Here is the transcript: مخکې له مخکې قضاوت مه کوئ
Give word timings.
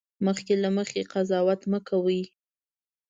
مخکې 0.25 0.53
له 0.63 0.69
مخکې 0.77 1.01
قضاوت 1.11 1.61
مه 1.71 1.79
کوئ 1.87 2.21